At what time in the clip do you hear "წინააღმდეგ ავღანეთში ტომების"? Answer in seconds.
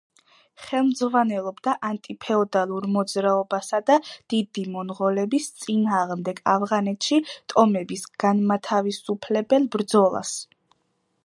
5.65-8.09